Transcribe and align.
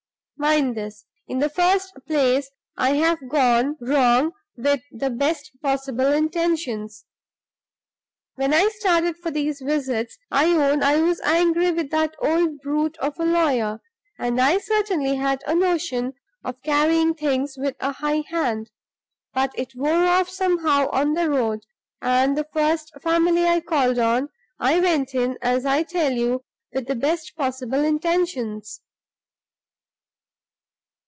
Mind 0.37 0.75
this, 0.75 1.05
in 1.27 1.37
the 1.37 1.51
first 1.51 1.93
place, 2.07 2.49
I've 2.75 3.29
gone 3.29 3.77
wrong 3.79 4.31
with 4.57 4.81
the 4.91 5.11
best 5.11 5.51
possible 5.61 6.07
intentions. 6.11 7.05
When 8.33 8.51
I 8.51 8.69
started 8.69 9.17
for 9.17 9.29
these 9.29 9.61
visits, 9.61 10.17
I 10.31 10.47
own 10.49 10.81
I 10.81 10.99
was 10.99 11.19
angry 11.21 11.69
with 11.71 11.91
that 11.91 12.15
old 12.17 12.57
brute 12.61 12.97
of 12.97 13.19
a 13.19 13.23
lawyer, 13.23 13.81
and 14.17 14.41
I 14.41 14.57
certainly 14.57 15.15
had 15.17 15.43
a 15.45 15.53
notion 15.53 16.13
of 16.43 16.59
carrying 16.63 17.13
things 17.13 17.55
with 17.55 17.75
a 17.79 17.91
high 17.91 18.23
hand. 18.27 18.71
But 19.35 19.51
it 19.53 19.75
wore 19.75 20.05
off 20.07 20.27
somehow 20.27 20.89
on 20.89 21.13
the 21.13 21.29
road; 21.29 21.67
and 22.01 22.35
the 22.35 22.47
first 22.51 22.91
family 22.99 23.45
I 23.45 23.59
called 23.59 23.99
on, 23.99 24.29
I 24.59 24.79
went 24.79 25.13
in, 25.13 25.37
as 25.39 25.67
I 25.67 25.83
tell 25.83 26.11
you, 26.13 26.43
with 26.73 26.87
the 26.87 26.95
best 26.95 27.35
possible 27.35 27.83
intentions. 27.83 28.81